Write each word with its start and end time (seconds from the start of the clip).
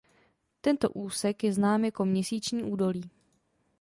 Tento 0.61 0.89
úsek 0.89 1.43
je 1.43 1.53
znám 1.53 1.85
jako 1.85 2.05
Měsíční 2.05 2.63
údolí. 2.63 3.11